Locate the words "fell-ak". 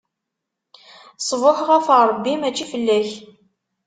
2.71-3.09